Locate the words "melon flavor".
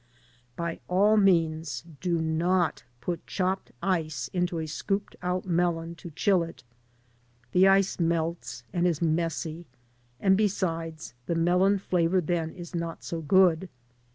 11.35-12.19